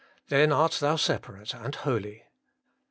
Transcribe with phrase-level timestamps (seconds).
[0.29, 2.23] Then art thou separate and holy.